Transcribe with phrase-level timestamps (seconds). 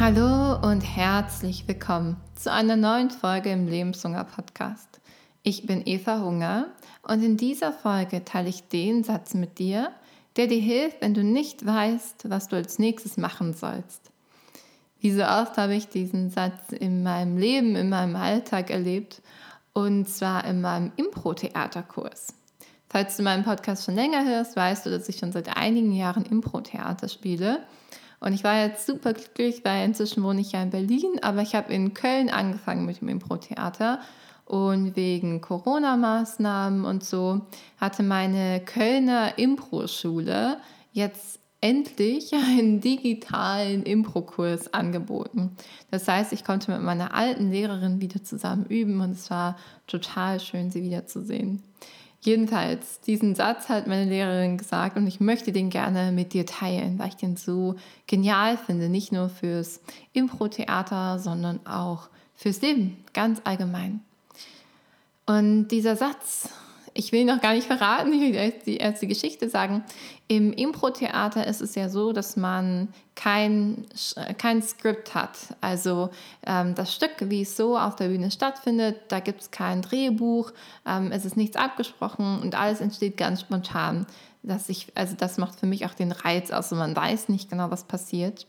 [0.00, 4.98] Hallo und herzlich willkommen zu einer neuen Folge im Lebenshunger Podcast.
[5.42, 6.68] Ich bin Eva Hunger
[7.02, 9.90] und in dieser Folge teile ich den Satz mit dir,
[10.36, 14.10] der dir hilft, wenn du nicht weißt, was du als nächstes machen sollst.
[15.00, 19.20] Wie so oft habe ich diesen Satz in meinem Leben, in meinem Alltag erlebt
[19.74, 22.28] und zwar in meinem Impro-Theaterkurs.
[22.88, 26.24] Falls du meinen Podcast schon länger hörst, weißt du, dass ich schon seit einigen Jahren
[26.24, 27.60] Impro-Theater spiele.
[28.20, 31.54] Und ich war jetzt super glücklich, weil inzwischen wohne ich ja in Berlin, aber ich
[31.54, 34.00] habe in Köln angefangen mit dem Impro-Theater.
[34.44, 37.42] Und wegen Corona-Maßnahmen und so
[37.78, 40.58] hatte meine Kölner Impro-Schule
[40.92, 45.56] jetzt endlich einen digitalen Impro-Kurs angeboten.
[45.90, 49.56] Das heißt, ich konnte mit meiner alten Lehrerin wieder zusammen üben und es war
[49.86, 51.62] total schön, sie wiederzusehen.
[52.22, 56.98] Jedenfalls, diesen Satz hat meine Lehrerin gesagt und ich möchte den gerne mit dir teilen,
[56.98, 59.80] weil ich den so genial finde, nicht nur fürs
[60.12, 64.00] Impro-Theater, sondern auch fürs Leben, ganz allgemein.
[65.24, 66.50] Und dieser Satz,
[66.94, 69.84] ich will noch gar nicht verraten, ich will erst die, erst die Geschichte sagen.
[70.28, 73.86] Im Impro-Theater ist es ja so, dass man kein,
[74.38, 75.36] kein Skript hat.
[75.60, 76.10] Also
[76.46, 80.52] ähm, das Stück, wie es so auf der Bühne stattfindet, da gibt es kein Drehbuch,
[80.86, 84.06] ähm, es ist nichts abgesprochen und alles entsteht ganz spontan.
[84.42, 87.70] Dass ich, also das macht für mich auch den Reiz aus man weiß nicht genau,
[87.70, 88.46] was passiert.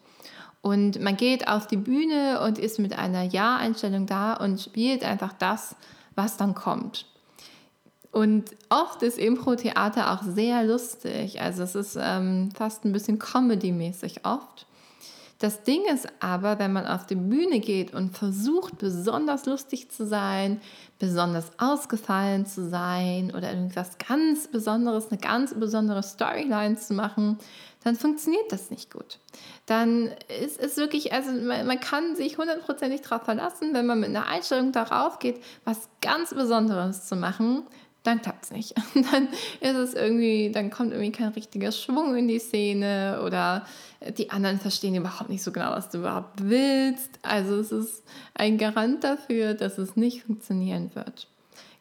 [0.61, 5.33] Und man geht auf die Bühne und ist mit einer Ja-Einstellung da und spielt einfach
[5.33, 5.75] das,
[6.15, 7.07] was dann kommt.
[8.11, 11.39] Und oft ist Impro-Theater auch sehr lustig.
[11.41, 14.67] Also es ist ähm, fast ein bisschen Comedy-mäßig oft.
[15.41, 20.05] Das Ding ist aber, wenn man auf die Bühne geht und versucht, besonders lustig zu
[20.05, 20.61] sein,
[20.99, 27.39] besonders ausgefallen zu sein oder irgendwas ganz Besonderes, eine ganz besondere Storyline zu machen,
[27.83, 29.17] dann funktioniert das nicht gut.
[29.65, 30.11] Dann
[30.43, 34.27] ist es wirklich, also man, man kann sich hundertprozentig darauf verlassen, wenn man mit einer
[34.27, 37.63] Einstellung darauf geht, was ganz Besonderes zu machen,
[38.03, 38.73] dann klappt es nicht.
[39.11, 39.27] dann
[39.59, 43.65] ist es irgendwie, dann kommt irgendwie kein richtiger Schwung in die Szene oder
[44.17, 47.19] die anderen verstehen überhaupt nicht so genau, was du überhaupt willst.
[47.21, 48.03] Also es ist
[48.33, 51.27] ein Garant dafür, dass es nicht funktionieren wird.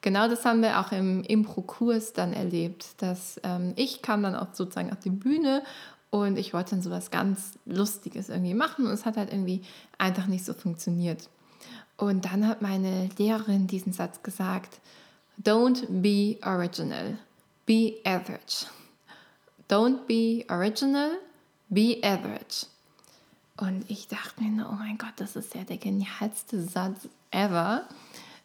[0.03, 4.55] Genau das haben wir auch im Impro-Kurs dann erlebt, dass ähm, ich kam dann auch
[4.55, 5.63] sozusagen auf die Bühne
[6.11, 9.63] und ich wollte dann sowas ganz Lustiges irgendwie machen und es hat halt irgendwie
[9.99, 11.29] einfach nicht so funktioniert.
[11.97, 14.81] Und dann hat meine Lehrerin diesen Satz gesagt,
[15.43, 17.17] Don't be original,
[17.67, 18.67] be average.
[19.69, 21.13] Don't be original,
[21.69, 22.67] be average.
[23.57, 27.87] Und ich dachte mir, oh mein Gott, das ist ja der genialste Satz ever,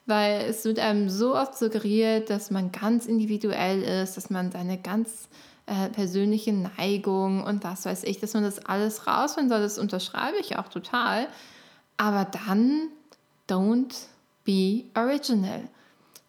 [0.05, 4.77] weil es wird einem so oft suggeriert, dass man ganz individuell ist, dass man seine
[4.77, 5.29] ganz
[5.67, 9.61] äh, persönliche Neigung und was weiß ich, dass man das alles rausfinden soll.
[9.61, 11.27] Das unterschreibe ich auch total.
[11.97, 12.89] Aber dann
[13.49, 13.95] don't
[14.43, 15.61] be original.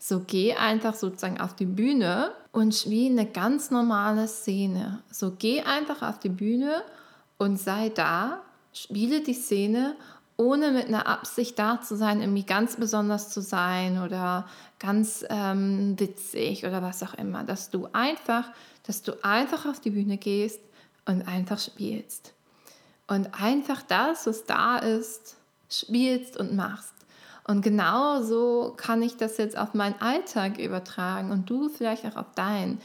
[0.09, 5.03] So geh einfach sozusagen auf die Bühne und spiel eine ganz normale Szene.
[5.11, 6.85] So geh einfach auf die Bühne
[7.39, 8.41] und sei da,
[8.73, 9.97] spiele die Szene,
[10.37, 14.47] ohne mit einer Absicht da zu sein, irgendwie ganz besonders zu sein oder
[14.79, 17.43] ganz ähm, witzig oder was auch immer.
[17.43, 18.53] Dass du einfach,
[18.85, 20.61] dass du einfach auf die Bühne gehst
[21.05, 22.33] und einfach spielst.
[23.09, 25.35] Und einfach das, was da ist,
[25.69, 26.95] spielst und machst.
[27.47, 32.17] Und genau so kann ich das jetzt auf meinen Alltag übertragen und du vielleicht auch
[32.17, 32.81] auf deinen.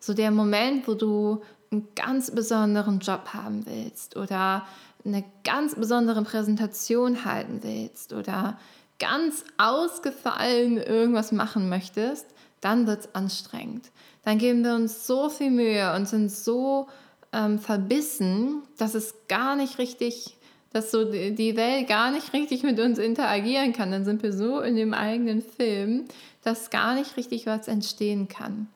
[0.00, 4.66] So der Moment, wo du einen ganz besonderen Job haben willst oder
[5.04, 8.58] eine ganz besondere Präsentation halten willst oder
[8.98, 12.26] ganz ausgefallen irgendwas machen möchtest,
[12.60, 13.90] dann wird es anstrengend.
[14.24, 16.88] Dann geben wir uns so viel Mühe und sind so
[17.32, 20.36] ähm, verbissen, dass es gar nicht richtig
[20.72, 23.90] dass so die Welt gar nicht richtig mit uns interagieren kann.
[23.90, 26.04] Dann sind wir so in dem eigenen Film,
[26.42, 28.68] dass gar nicht richtig was entstehen kann.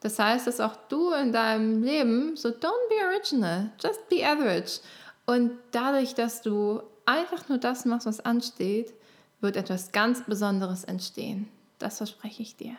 [0.00, 4.80] Das heißt, dass auch du in deinem Leben so don't be original, just be average.
[5.26, 8.92] Und dadurch, dass du einfach nur das machst, was ansteht,
[9.40, 11.48] wird etwas ganz Besonderes entstehen.
[11.78, 12.76] Das verspreche ich dir.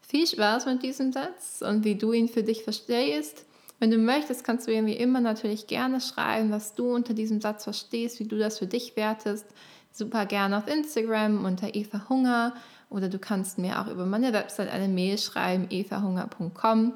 [0.00, 3.44] Viel Spaß mit diesem Satz und wie du ihn für dich verstehst.
[3.84, 7.42] Wenn du möchtest, kannst du mir wie immer natürlich gerne schreiben, was du unter diesem
[7.42, 9.44] Satz verstehst, wie du das für dich wertest.
[9.92, 12.54] Super gerne auf Instagram unter Eva Hunger
[12.88, 16.94] oder du kannst mir auch über meine Website eine Mail schreiben, evahunger.com.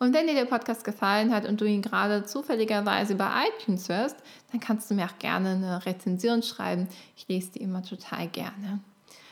[0.00, 4.16] Und wenn dir der Podcast gefallen hat und du ihn gerade zufälligerweise bei iTunes hörst,
[4.50, 6.88] dann kannst du mir auch gerne eine Rezension schreiben.
[7.16, 8.80] Ich lese die immer total gerne.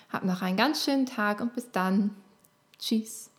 [0.08, 2.10] Hab noch einen ganz schönen Tag und bis dann.
[2.78, 3.31] Tschüss.